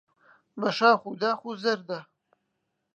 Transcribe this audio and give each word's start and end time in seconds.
بە 0.59 0.69
شاخ 0.77 1.01
و 1.09 1.11
داخ 1.21 1.39
و 1.49 1.51
زەردا 1.63 1.99